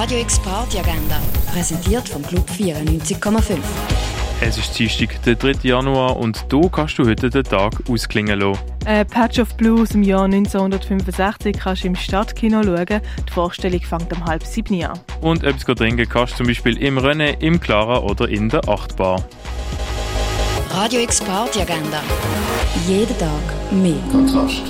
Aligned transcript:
Radio 0.00 0.20
X 0.20 0.38
Party 0.38 0.78
Agenda, 0.78 1.20
präsentiert 1.52 2.08
vom 2.08 2.22
Club 2.22 2.48
94,5. 2.48 3.58
Es 4.40 4.56
ist 4.56 4.78
Dienstag, 4.78 5.20
der 5.24 5.34
3. 5.34 5.54
Januar 5.64 6.16
und 6.16 6.46
du 6.48 6.68
kannst 6.68 7.00
du 7.00 7.04
heute 7.04 7.28
den 7.28 7.42
Tag 7.42 7.72
ausklingen 7.90 8.38
lassen. 8.38 8.60
Ein 8.86 9.04
Patch 9.08 9.40
of 9.40 9.56
Blue 9.56 9.82
aus 9.82 9.88
dem 9.88 10.04
Jahr 10.04 10.26
1965 10.26 11.56
kannst 11.58 11.82
du 11.82 11.88
im 11.88 11.96
Stadtkino 11.96 12.62
schauen. 12.62 13.00
Die 13.28 13.32
Vorstellung 13.32 13.80
fängt 13.80 14.12
um 14.12 14.24
halb 14.24 14.44
sieben 14.44 14.84
an. 14.84 15.00
Und 15.20 15.42
etwas 15.42 15.64
trinken 15.74 16.08
kannst 16.08 16.34
du 16.34 16.36
zum 16.36 16.46
Beispiel 16.46 16.76
im 16.76 16.96
Rennen, 16.98 17.34
im 17.40 17.58
Clara 17.58 17.98
oder 17.98 18.28
in 18.28 18.48
der 18.48 18.68
Achtbar. 18.68 19.24
Radio 20.70 21.00
X 21.00 21.20
Party 21.20 21.60
Agenda. 21.60 22.00
Jeden 22.86 23.18
Tag 23.18 23.72
mehr. 23.72 23.98
Kontrast. 24.12 24.62